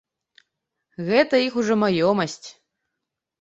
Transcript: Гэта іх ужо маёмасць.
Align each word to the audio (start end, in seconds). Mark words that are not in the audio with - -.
Гэта 1.09 1.41
іх 1.47 1.59
ужо 1.61 1.77
маёмасць. 1.83 2.47